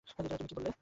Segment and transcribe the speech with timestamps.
[0.07, 0.71] তুমি কী বললে?